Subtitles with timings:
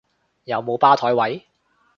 [0.45, 1.45] 有冇吧枱位？